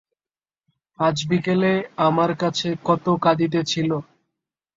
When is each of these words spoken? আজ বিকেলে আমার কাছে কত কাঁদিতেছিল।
আজ 0.99 1.17
বিকেলে 1.29 1.71
আমার 2.07 2.31
কাছে 2.35 2.67
কত 2.85 3.05
কাঁদিতেছিল। 3.23 3.89